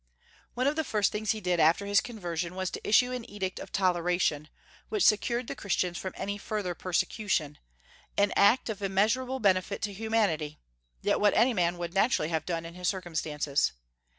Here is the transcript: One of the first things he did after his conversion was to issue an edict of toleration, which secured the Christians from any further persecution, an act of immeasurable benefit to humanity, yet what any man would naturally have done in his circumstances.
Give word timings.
One 0.55 0.65
of 0.65 0.75
the 0.75 0.83
first 0.83 1.11
things 1.11 1.29
he 1.29 1.39
did 1.41 1.59
after 1.59 1.85
his 1.85 2.01
conversion 2.01 2.55
was 2.55 2.71
to 2.71 2.81
issue 2.83 3.11
an 3.11 3.23
edict 3.29 3.59
of 3.59 3.71
toleration, 3.71 4.47
which 4.89 5.05
secured 5.05 5.45
the 5.45 5.53
Christians 5.53 5.99
from 5.99 6.13
any 6.17 6.39
further 6.39 6.73
persecution, 6.73 7.59
an 8.17 8.33
act 8.35 8.67
of 8.67 8.81
immeasurable 8.81 9.39
benefit 9.39 9.79
to 9.83 9.93
humanity, 9.93 10.57
yet 11.03 11.19
what 11.19 11.35
any 11.35 11.53
man 11.53 11.77
would 11.77 11.93
naturally 11.93 12.29
have 12.29 12.47
done 12.47 12.65
in 12.65 12.73
his 12.73 12.87
circumstances. 12.87 13.73